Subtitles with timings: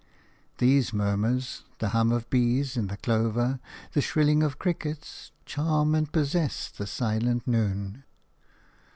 [0.57, 3.59] These murmurs, the hum of bees in the clover,
[3.91, 8.03] the shrilling of crickets, charm and possess the silent noon.